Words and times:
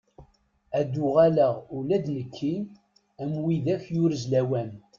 Ad 0.79 0.93
uɣaleɣ 1.05 1.53
ula 1.77 1.97
d 2.05 2.07
nekki 2.17 2.55
am 3.21 3.31
widak 3.43 3.83
yurez 3.95 4.23
lawan. 4.31 4.69